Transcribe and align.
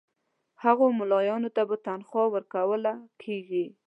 هغو 0.63 0.85
مُلایانو 0.99 1.49
ته 1.55 1.61
به 1.69 1.75
تنخوا 1.85 2.23
ورکوله 2.33 2.93
کیږي. 3.21 3.65